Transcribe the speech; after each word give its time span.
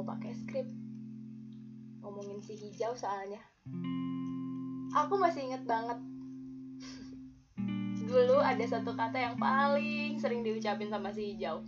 mau 0.00 0.16
pakai 0.16 0.32
skrip. 0.32 0.64
Ngomongin 2.00 2.40
si 2.40 2.56
hijau 2.56 2.96
soalnya. 2.96 3.44
Aku 4.96 5.20
masih 5.20 5.52
inget 5.52 5.68
banget. 5.68 6.00
Dulu 8.08 8.40
ada 8.40 8.64
satu 8.64 8.96
kata 8.96 9.20
yang 9.20 9.36
paling 9.36 10.16
sering 10.16 10.40
diucapin 10.40 10.88
sama 10.88 11.12
si 11.12 11.36
hijau. 11.36 11.60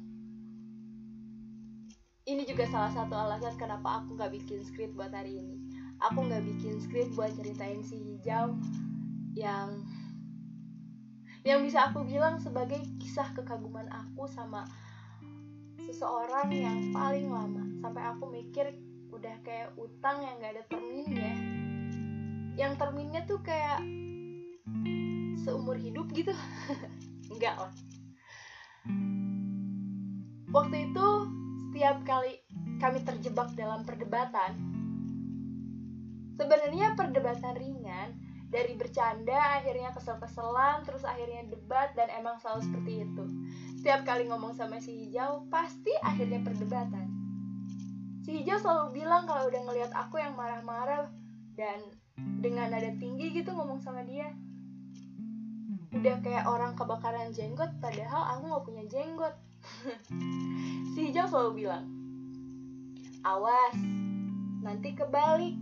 Ini 2.25 2.49
juga 2.49 2.65
salah 2.73 2.89
satu 2.89 3.13
alasan 3.13 3.61
kenapa 3.61 4.01
aku 4.01 4.17
nggak 4.17 4.33
bikin 4.33 4.65
skrip 4.65 4.97
buat 4.97 5.13
hari 5.13 5.37
ini. 5.37 5.61
Aku 6.01 6.25
nggak 6.25 6.49
bikin 6.49 6.81
skrip 6.81 7.13
buat 7.13 7.37
ceritain 7.37 7.85
si 7.85 8.01
hijau 8.01 8.57
yang 9.37 9.85
yang 11.45 11.61
bisa 11.61 11.93
aku 11.93 12.09
bilang 12.09 12.41
sebagai 12.41 12.81
kisah 12.97 13.29
kekaguman 13.37 13.93
aku 13.93 14.25
sama 14.25 14.65
seseorang 15.87 16.49
yang 16.55 16.79
paling 16.95 17.29
lama. 17.29 17.65
Sampai 17.83 18.03
aku 18.07 18.31
mikir 18.31 18.75
udah 19.11 19.35
kayak 19.43 19.75
utang 19.75 20.23
yang 20.23 20.39
gak 20.39 20.53
ada 20.59 20.65
terminnya. 20.71 21.35
Yang 22.55 22.73
terminnya 22.79 23.21
tuh 23.27 23.41
kayak 23.43 23.83
seumur 25.43 25.75
hidup 25.75 26.07
gitu. 26.15 26.33
Enggak 27.33 27.57
lah. 27.59 27.73
Waktu 30.53 30.93
itu 30.93 31.07
setiap 31.69 32.05
kali 32.05 32.39
kami 32.79 33.01
terjebak 33.07 33.55
dalam 33.57 33.87
perdebatan 33.89 34.73
sebenarnya 36.37 36.99
perdebatan 36.99 37.55
ringan. 37.57 38.11
Dari 38.53 38.77
bercanda 38.77 39.57
akhirnya 39.57 39.97
kesel-keselan 39.97 40.85
terus 40.85 41.09
akhirnya 41.09 41.49
debat 41.49 41.97
dan 41.97 42.13
emang 42.13 42.37
selalu 42.37 42.61
seperti 42.69 42.93
itu 43.09 43.25
setiap 43.83 44.07
kali 44.07 44.31
ngomong 44.31 44.55
sama 44.55 44.79
si 44.79 44.95
hijau 44.95 45.43
pasti 45.51 45.91
akhirnya 46.07 46.39
perdebatan. 46.47 47.03
Si 48.23 48.31
hijau 48.31 48.55
selalu 48.55 49.03
bilang 49.03 49.27
kalau 49.27 49.51
udah 49.51 49.59
ngelihat 49.59 49.91
aku 49.91 50.23
yang 50.23 50.39
marah-marah 50.39 51.11
dan 51.59 51.83
dengan 52.15 52.71
nada 52.71 52.95
tinggi 53.03 53.35
gitu 53.35 53.51
ngomong 53.51 53.83
sama 53.83 54.07
dia. 54.07 54.31
Udah 55.91 56.15
kayak 56.23 56.47
orang 56.47 56.79
kebakaran 56.79 57.35
jenggot 57.35 57.75
padahal 57.83 58.23
aku 58.31 58.43
nggak 58.55 58.65
punya 58.71 58.85
jenggot. 58.87 59.35
Si 60.95 61.11
hijau 61.11 61.27
selalu 61.27 61.67
bilang 61.67 61.91
awas 63.27 63.75
nanti 64.63 64.95
kebalik. 64.95 65.59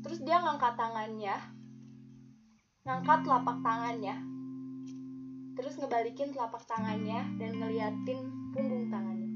Terus 0.00 0.24
dia 0.24 0.40
ngangkat 0.40 0.80
tangannya 0.80 1.36
ngangkat 2.88 3.20
telapak 3.20 3.60
tangannya 3.60 4.16
terus 5.54 5.76
ngebalikin 5.76 6.32
telapak 6.32 6.64
tangannya 6.64 7.24
dan 7.36 7.50
ngeliatin 7.56 8.20
punggung 8.52 8.88
tangannya. 8.88 9.30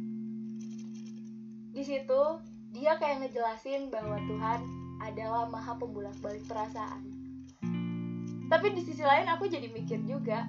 Di 1.72 1.82
situ 1.84 2.22
dia 2.72 2.96
kayak 2.96 3.24
ngejelasin 3.24 3.88
bahwa 3.92 4.16
Tuhan 4.24 4.60
adalah 5.00 5.44
maha 5.48 5.76
pembulak 5.76 6.16
balik 6.24 6.44
perasaan. 6.48 7.04
Tapi 8.46 8.66
di 8.72 8.82
sisi 8.84 9.02
lain 9.02 9.28
aku 9.28 9.50
jadi 9.50 9.68
mikir 9.68 10.00
juga 10.06 10.46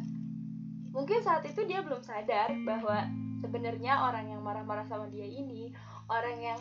mungkin 0.98 1.22
saat 1.22 1.46
itu 1.46 1.62
dia 1.70 1.86
belum 1.86 2.02
sadar 2.02 2.50
bahwa 2.66 3.06
sebenarnya 3.46 4.02
orang 4.10 4.34
yang 4.34 4.42
marah-marah 4.42 4.82
sama 4.90 5.06
dia 5.14 5.30
ini 5.30 5.70
orang 6.10 6.42
yang 6.42 6.60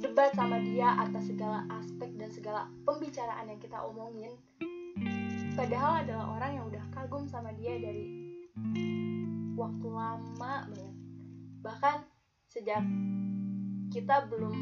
debat 0.00 0.32
sama 0.32 0.56
dia 0.64 0.96
atas 1.04 1.28
segala 1.28 1.68
aspek 1.68 2.08
dan 2.16 2.32
segala 2.32 2.64
pembicaraan 2.88 3.44
yang 3.44 3.60
kita 3.60 3.76
omongin 3.84 4.32
padahal 5.52 6.00
adalah 6.00 6.26
orang 6.32 6.50
yang 6.56 6.64
udah 6.72 6.84
kagum 6.96 7.28
sama 7.28 7.52
dia 7.60 7.76
dari 7.76 8.23
waktu 9.54 9.86
lama 9.88 10.54
banget. 10.68 10.94
Bahkan 11.64 11.96
sejak 12.50 12.82
kita 13.90 14.26
belum 14.30 14.54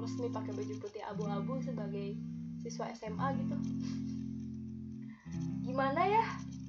resmi 0.00 0.28
pakai 0.28 0.52
baju 0.52 0.74
putih 0.80 1.02
abu-abu 1.04 1.60
sebagai 1.64 2.16
siswa 2.60 2.88
SMA 2.92 3.28
gitu. 3.40 3.56
Gimana 5.64 6.04
ya 6.04 6.24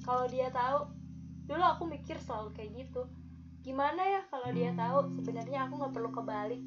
kalau 0.08 0.28
dia 0.28 0.52
tahu? 0.52 0.88
Dulu 1.46 1.62
aku 1.62 1.84
mikir 1.86 2.18
selalu 2.20 2.56
kayak 2.56 2.72
gitu. 2.86 3.04
Gimana 3.66 4.02
ya 4.02 4.22
kalau 4.30 4.50
dia 4.54 4.72
tahu? 4.78 5.20
Sebenarnya 5.20 5.68
aku 5.68 5.82
nggak 5.82 5.94
perlu 5.94 6.10
kebalik. 6.14 6.62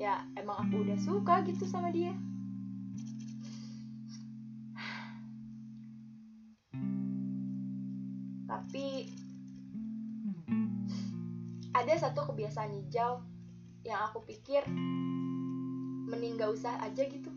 Ya 0.00 0.24
emang 0.38 0.66
aku 0.68 0.86
udah 0.86 0.98
suka 0.98 1.44
gitu 1.44 1.68
sama 1.68 1.92
dia. 1.92 2.14
Tapi 8.50 9.06
ada 11.80 11.96
satu 11.96 12.28
kebiasaan 12.28 12.76
hijau 12.76 13.24
yang 13.88 14.04
aku 14.04 14.20
pikir 14.28 14.60
mending 16.12 16.36
gak 16.36 16.52
usah 16.52 16.76
aja 16.76 17.08
gitu. 17.08 17.32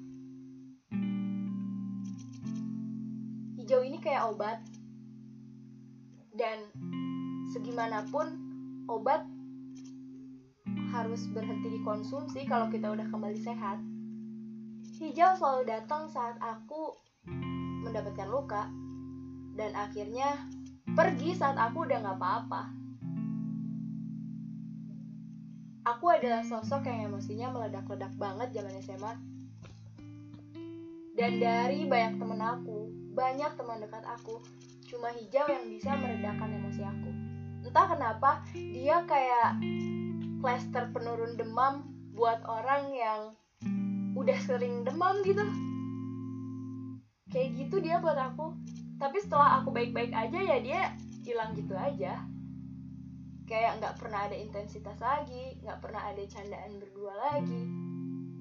Hijau 3.55 3.79
ini 3.87 4.03
kayak 4.03 4.27
obat. 4.35 4.59
Dan 6.35 6.67
segimanapun 7.55 8.35
obat 8.91 9.23
harus 10.91 11.23
berhenti 11.31 11.79
dikonsumsi 11.79 12.43
kalau 12.43 12.67
kita 12.67 12.91
udah 12.91 13.07
kembali 13.07 13.39
sehat. 13.39 13.79
Hijau 14.99 15.39
selalu 15.39 15.71
datang 15.71 16.11
saat 16.11 16.35
aku 16.43 16.91
mendapatkan 17.87 18.27
luka 18.27 18.67
dan 19.55 19.71
akhirnya 19.71 20.35
pergi 20.99 21.31
saat 21.31 21.55
aku 21.55 21.87
udah 21.87 22.03
gak 22.03 22.19
apa-apa 22.19 22.82
aku 25.83 26.05
adalah 26.11 26.43
sosok 26.47 26.87
yang 26.87 27.11
emosinya 27.11 27.51
meledak-ledak 27.51 28.11
banget 28.15 28.55
zaman 28.55 28.73
SMA 28.79 29.13
dan 31.13 31.37
dari 31.37 31.85
banyak 31.85 32.17
temen 32.17 32.41
aku 32.41 32.89
banyak 33.13 33.51
teman 33.53 33.77
dekat 33.77 34.01
aku 34.09 34.41
cuma 34.89 35.13
hijau 35.13 35.45
yang 35.45 35.65
bisa 35.69 35.93
meredakan 35.97 36.49
emosi 36.53 36.81
aku. 36.81 37.09
Entah 37.65 37.85
kenapa 37.89 38.45
dia 38.53 39.05
kayak 39.05 39.61
plester 40.41 40.89
penurun 40.89 41.37
demam 41.37 41.85
buat 42.13 42.41
orang 42.45 42.93
yang 42.93 43.19
udah 44.17 44.37
sering 44.41 44.81
demam 44.85 45.21
gitu. 45.21 45.45
Kayak 47.29 47.49
gitu 47.57 47.75
dia 47.81 47.97
buat 48.01 48.17
aku. 48.17 48.53
Tapi 48.97 49.17
setelah 49.21 49.61
aku 49.61 49.73
baik-baik 49.73 50.13
aja 50.13 50.37
ya 50.37 50.57
dia 50.61 50.81
hilang 51.25 51.53
gitu 51.57 51.73
aja 51.73 52.21
kayak 53.53 53.77
nggak 53.77 54.01
pernah 54.01 54.25
ada 54.25 54.33
intensitas 54.33 54.97
lagi 54.97 55.53
nggak 55.61 55.77
pernah 55.77 56.01
ada 56.09 56.25
candaan 56.25 56.81
berdua 56.81 57.13
lagi. 57.29 57.61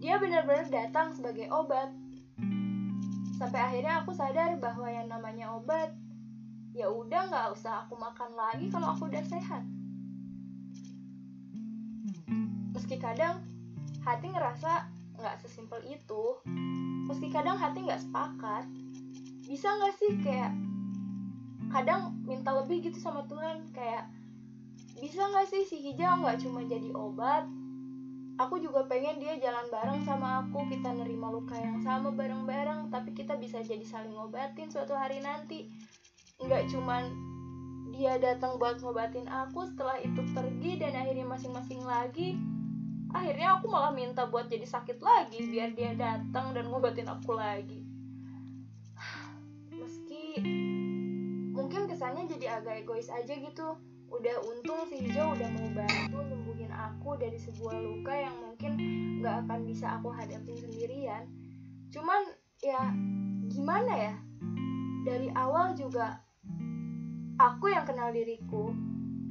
Dia 0.01 0.17
benar-benar 0.17 0.73
datang 0.73 1.13
sebagai 1.13 1.53
obat. 1.53 1.93
Sampai 3.37 3.61
akhirnya 3.61 4.01
aku 4.01 4.17
sadar 4.17 4.57
bahwa 4.57 4.89
yang 4.89 5.13
namanya 5.13 5.53
obat 5.53 5.93
ya 6.73 6.89
udah 6.89 7.29
nggak 7.29 7.53
usah 7.53 7.85
aku 7.85 8.01
makan 8.01 8.33
lagi 8.33 8.73
kalau 8.73 8.97
aku 8.97 9.13
udah 9.13 9.21
sehat. 9.29 9.61
Meski 12.73 12.97
kadang 12.97 13.45
hati 14.09 14.33
ngerasa 14.33 14.89
nggak 15.21 15.45
sesimpel 15.45 15.85
itu 15.93 16.41
meski 17.05 17.29
kadang 17.29 17.61
hati 17.61 17.85
nggak 17.85 18.01
sepakat 18.01 18.65
bisa 19.45 19.69
nggak 19.77 19.95
sih 20.01 20.13
kayak 20.25 20.57
kadang 21.69 22.17
minta 22.25 22.57
lebih 22.57 22.81
gitu 22.81 22.97
sama 22.97 23.29
Tuhan? 23.29 23.69
Kayak 23.77 24.09
bisa 25.13 25.29
nggak 25.29 25.45
sih? 25.45 25.63
Si 25.69 25.77
hijau 25.77 26.25
nggak 26.25 26.41
cuma 26.41 26.65
jadi 26.65 26.89
obat. 26.97 27.45
Aku 28.41 28.57
juga 28.57 28.89
pengen 28.89 29.21
dia 29.21 29.37
jalan 29.37 29.69
bareng 29.69 30.01
sama 30.09 30.41
aku 30.41 30.65
kita 30.73 30.89
nerima 30.89 31.29
luka 31.29 31.53
yang 31.53 31.85
sama 31.85 32.09
bareng-bareng 32.17 32.89
tapi 32.89 33.13
kita 33.13 33.37
bisa 33.37 33.61
jadi 33.61 33.85
saling 33.85 34.17
ngobatin 34.17 34.73
suatu 34.73 34.97
hari 34.97 35.21
nanti. 35.21 35.69
Nggak 36.41 36.73
cuman 36.73 37.13
dia 37.93 38.17
datang 38.17 38.57
buat 38.57 38.81
ngobatin 38.81 39.29
aku 39.29 39.69
setelah 39.69 40.01
itu 40.01 40.25
pergi 40.33 40.81
dan 40.81 40.97
akhirnya 40.97 41.29
masing-masing 41.29 41.85
lagi 41.85 42.41
akhirnya 43.13 43.61
aku 43.61 43.69
malah 43.69 43.93
minta 43.93 44.25
buat 44.25 44.49
jadi 44.49 44.65
sakit 44.65 44.97
lagi 45.05 45.45
biar 45.45 45.77
dia 45.77 45.93
datang 45.93 46.57
dan 46.57 46.73
ngobatin 46.73 47.05
aku 47.13 47.37
lagi. 47.37 47.85
Meski 49.77 50.41
mungkin 51.53 51.85
kesannya 51.85 52.25
jadi 52.33 52.65
agak 52.65 52.89
egois 52.89 53.13
aja 53.13 53.37
gitu 53.37 53.92
udah 54.13 54.37
untung 54.45 54.85
si 54.87 55.09
hijau 55.09 55.33
udah 55.33 55.49
mau 55.57 55.69
bantu 55.73 56.19
nyembuhin 56.21 56.69
aku 56.69 57.17
dari 57.17 57.41
sebuah 57.41 57.81
luka 57.81 58.13
yang 58.13 58.37
mungkin 58.45 58.73
nggak 59.19 59.49
akan 59.49 59.61
bisa 59.65 59.97
aku 59.97 60.13
hadapin 60.13 60.57
sendirian. 60.61 61.25
Cuman 61.89 62.21
ya 62.61 62.93
gimana 63.49 63.93
ya? 64.13 64.15
Dari 65.03 65.33
awal 65.35 65.75
juga 65.75 66.21
aku 67.41 67.73
yang 67.73 67.89
kenal 67.89 68.13
diriku. 68.13 68.71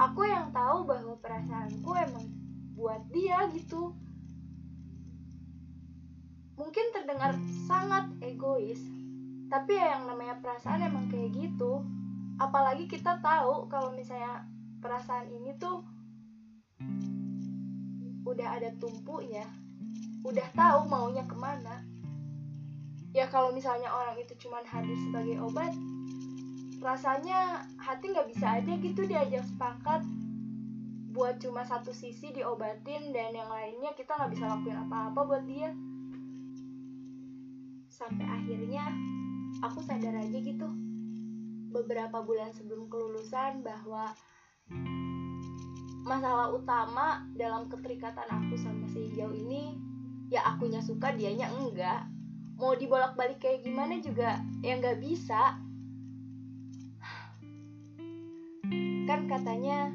Aku 0.01 0.25
yang 0.25 0.50
tahu 0.50 0.89
bahwa 0.89 1.13
perasaanku 1.22 1.92
emang 1.95 2.25
buat 2.74 3.06
dia 3.13 3.45
gitu. 3.54 3.94
Mungkin 6.57 6.86
terdengar 6.94 7.38
sangat 7.69 8.10
egois 8.25 8.81
tapi 9.51 9.75
ya 9.75 10.00
yang 10.00 10.07
namanya 10.07 10.39
perasaan 10.39 10.80
emang 10.80 11.12
kayak 11.12 11.36
gitu. 11.36 11.83
Apalagi 12.39 12.88
kita 12.88 13.19
tahu 13.19 13.68
kalau 13.68 13.92
misalnya 13.92 14.48
perasaan 14.81 15.30
ini 15.30 15.56
tuh 15.62 15.86
udah 18.25 18.48
ada 18.57 18.69
tumpunya 18.81 19.45
udah 20.22 20.48
tahu 20.54 20.86
maunya 20.86 21.25
ke 21.25 21.33
mana. 21.38 21.81
Ya 23.12 23.28
kalau 23.28 23.51
misalnya 23.51 23.92
orang 23.92 24.16
itu 24.22 24.33
cuma 24.39 24.63
hadir 24.63 24.95
sebagai 24.95 25.42
obat 25.44 25.74
rasanya 26.81 27.62
hati 27.78 28.10
nggak 28.10 28.30
bisa 28.33 28.57
aja 28.57 28.74
gitu 28.81 29.06
diajak 29.06 29.45
sepakat 29.45 30.01
buat 31.13 31.38
cuma 31.38 31.62
satu 31.62 31.94
sisi 31.94 32.33
diobatin 32.33 33.13
dan 33.13 33.36
yang 33.38 33.51
lainnya 33.51 33.94
kita 33.94 34.18
nggak 34.18 34.31
bisa 34.33 34.48
lakuin 34.48 34.80
apa-apa 34.88 35.19
buat 35.28 35.44
dia. 35.45 35.69
Sampai 37.92 38.25
akhirnya 38.25 38.88
aku 39.62 39.83
sadar 39.83 40.16
aja 40.16 40.38
gitu 40.39 40.69
beberapa 41.72 42.24
bulan 42.24 42.56
sebelum 42.56 42.88
kelulusan 42.88 43.62
bahwa 43.62 44.16
masalah 46.01 46.50
utama 46.50 47.21
dalam 47.38 47.69
keterikatan 47.69 48.25
aku 48.25 48.57
sama 48.57 48.89
si 48.89 49.09
hijau 49.09 49.30
ini 49.33 49.77
ya 50.33 50.42
akunya 50.48 50.81
suka 50.81 51.13
dianya 51.13 51.51
enggak. 51.53 52.09
Mau 52.57 52.77
dibolak-balik 52.77 53.42
kayak 53.42 53.65
gimana 53.65 53.98
juga 54.01 54.42
ya 54.65 54.77
nggak 54.77 55.01
bisa. 55.01 55.57
Kan 59.09 59.27
katanya 59.27 59.92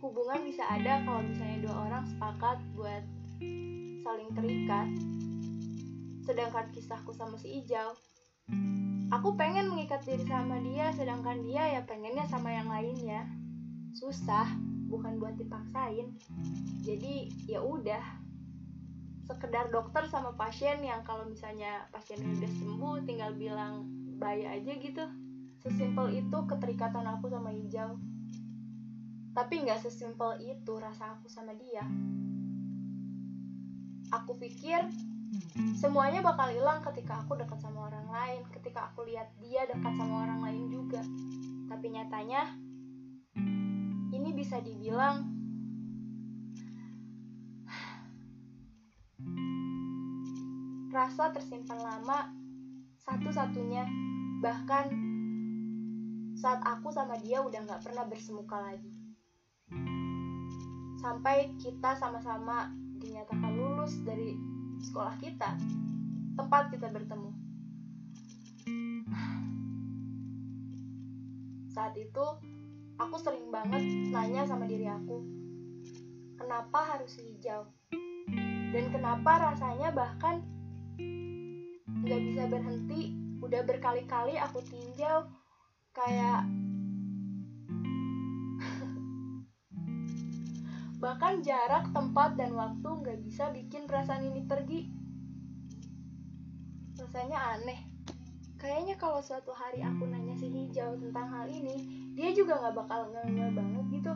hubungan 0.00 0.44
bisa 0.44 0.64
ada 0.68 1.00
kalau 1.08 1.24
misalnya 1.24 1.58
dua 1.64 1.76
orang 1.88 2.04
sepakat 2.04 2.58
buat 2.76 3.04
saling 4.04 4.30
terikat. 4.36 4.88
Sedangkan 6.24 6.72
kisahku 6.72 7.12
sama 7.12 7.36
si 7.36 7.60
Ijau 7.60 7.92
aku 9.12 9.36
pengen 9.36 9.72
mengikat 9.72 10.04
diri 10.04 10.24
sama 10.24 10.60
dia 10.60 10.92
sedangkan 10.94 11.42
dia 11.44 11.76
ya 11.76 11.80
pengennya 11.84 12.24
sama 12.28 12.52
yang 12.52 12.68
lainnya. 12.68 13.28
Susah 13.96 14.48
bukan 14.88 15.20
buat 15.20 15.36
dipaksain. 15.40 16.14
Jadi 16.84 17.32
ya 17.48 17.60
udah. 17.60 18.22
Sekedar 19.24 19.72
dokter 19.72 20.04
sama 20.12 20.36
pasien 20.36 20.84
yang 20.84 21.00
kalau 21.00 21.24
misalnya 21.24 21.88
pasiennya 21.88 22.28
udah 22.28 22.50
sembuh 22.60 22.96
tinggal 23.08 23.32
bilang 23.32 23.88
bye 24.20 24.44
aja 24.44 24.72
gitu. 24.76 25.04
Sesimpel 25.64 26.20
itu 26.20 26.38
keterikatan 26.44 27.08
aku 27.08 27.32
sama 27.32 27.48
hijau 27.48 27.96
tapi 29.34 29.66
nggak 29.66 29.82
sesimpel 29.82 30.38
itu 30.46 30.72
rasa 30.78 31.18
aku 31.18 31.26
sama 31.26 31.58
dia. 31.58 31.82
Aku 34.14 34.38
pikir 34.38 34.86
semuanya 35.78 36.24
bakal 36.24 36.48
hilang 36.48 36.80
ketika 36.80 37.20
aku 37.20 37.36
dekat 37.36 37.60
sama 37.60 37.92
orang 37.92 38.08
lain 38.08 38.40
ketika 38.54 38.88
aku 38.88 39.04
lihat 39.04 39.28
dia 39.42 39.68
dekat 39.68 39.92
sama 39.94 40.24
orang 40.24 40.40
lain 40.40 40.64
juga. 40.72 41.02
Tapi 41.68 41.86
nyatanya 41.92 42.48
ini 44.14 44.30
bisa 44.32 44.62
dibilang 44.62 45.28
rasa 50.94 51.34
tersimpan 51.34 51.82
lama 51.82 52.30
satu-satunya. 53.02 53.84
Bahkan 54.40 54.86
saat 56.38 56.60
aku 56.62 56.94
sama 56.94 57.18
dia 57.18 57.42
udah 57.42 57.66
gak 57.66 57.82
pernah 57.82 58.06
bersemuka 58.06 58.60
lagi. 58.62 58.92
Sampai 61.02 61.52
kita 61.60 61.98
sama-sama 61.98 62.72
dinyatakan 63.02 63.52
lulus 63.52 63.98
dari 64.06 64.53
sekolah 64.84 65.16
kita. 65.16 65.56
Tempat 66.36 66.68
kita 66.68 66.92
bertemu. 66.92 67.30
Saat 71.72 71.96
itu 71.96 72.26
aku 73.00 73.16
sering 73.18 73.48
banget 73.50 73.82
nanya 74.12 74.46
sama 74.46 74.68
diri 74.68 74.86
aku 74.86 75.44
kenapa 76.44 76.78
harus 76.94 77.16
hijau? 77.16 77.64
Dan 78.74 78.90
kenapa 78.90 79.50
rasanya 79.50 79.94
bahkan 79.94 80.42
nggak 82.04 82.20
bisa 82.30 82.42
berhenti? 82.50 83.14
Udah 83.40 83.64
berkali-kali 83.64 84.36
aku 84.36 84.60
tinjau 84.66 85.28
kayak 85.96 86.44
bahkan 91.04 91.44
jarak 91.44 91.92
tempat 91.92 92.40
dan 92.40 92.56
waktu 92.56 92.88
nggak 92.88 93.20
bisa 93.28 93.52
bikin 93.52 93.84
perasaan 93.84 94.24
ini 94.24 94.40
pergi. 94.48 94.88
Rasanya 96.96 97.60
aneh. 97.60 97.84
Kayaknya 98.56 98.96
kalau 98.96 99.20
suatu 99.20 99.52
hari 99.52 99.84
aku 99.84 100.08
nanya 100.08 100.32
si 100.40 100.48
hijau 100.48 100.96
tentang 100.96 101.28
hal 101.28 101.44
ini 101.52 102.08
dia 102.16 102.32
juga 102.32 102.56
nggak 102.56 102.74
bakal 102.80 103.12
ngeh 103.12 103.52
banget 103.52 103.84
gitu. 104.00 104.12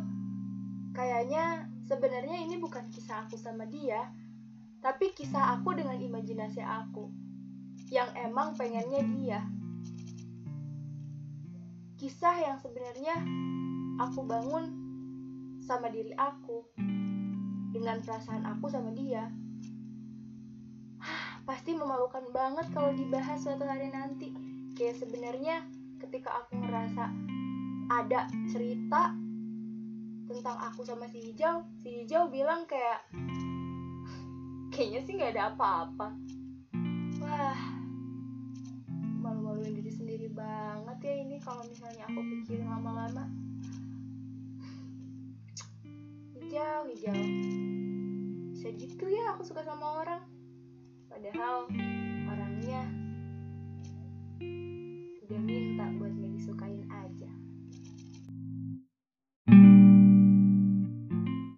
Kayaknya 0.96 1.68
sebenarnya 1.84 2.48
ini 2.48 2.56
bukan 2.56 2.88
kisah 2.88 3.28
aku 3.28 3.36
sama 3.36 3.68
dia 3.68 4.08
tapi 4.80 5.12
kisah 5.12 5.60
aku 5.60 5.76
dengan 5.76 6.00
imajinasi 6.00 6.64
aku 6.64 7.12
yang 7.92 8.08
emang 8.16 8.56
pengennya 8.56 9.04
dia. 9.12 9.40
Kisah 12.00 12.48
yang 12.48 12.56
sebenarnya 12.56 13.20
aku 14.00 14.24
bangun 14.24 14.87
sama 15.68 15.92
diri 15.92 16.16
aku 16.16 16.64
dengan 17.76 18.00
perasaan 18.00 18.48
aku 18.48 18.72
sama 18.72 18.88
dia. 18.96 19.28
Pasti 21.48 21.76
memalukan 21.76 22.24
banget 22.32 22.72
kalau 22.72 22.96
dibahas 22.96 23.44
suatu 23.44 23.68
hari 23.68 23.92
nanti. 23.92 24.32
Kayak 24.72 25.04
sebenarnya 25.04 25.68
ketika 26.00 26.40
aku 26.40 26.56
ngerasa 26.56 27.12
ada 27.92 28.24
cerita 28.48 29.12
tentang 30.28 30.56
aku 30.56 30.88
sama 30.88 31.04
si 31.04 31.20
Hijau, 31.20 31.68
si 31.84 32.00
Hijau 32.00 32.32
bilang 32.32 32.64
kayak 32.64 33.04
kayaknya 34.72 35.00
sih 35.04 35.12
nggak 35.20 35.36
ada 35.36 35.52
apa-apa. 35.52 36.08
Wah, 37.20 37.60
malu-maluin 39.20 39.76
diri 39.76 39.92
sendiri 39.92 40.32
banget 40.32 40.96
ya 41.04 41.14
ini 41.28 41.36
kalau 41.44 41.60
misalnya 41.68 42.08
aku 42.08 42.20
pikirin 42.24 42.72
lama-lama 42.72 43.47
hijau-hijau 46.48 47.12
bisa 48.56 48.72
gitu 48.72 49.04
ya 49.04 49.36
aku 49.36 49.44
suka 49.44 49.60
sama 49.68 50.00
orang. 50.00 50.24
Padahal 51.12 51.68
orangnya 52.24 52.88
udah 55.28 55.40
minta 55.44 55.92
buat 56.00 56.08
gak 56.16 56.32
disukain 56.40 56.88
aja. 56.88 57.27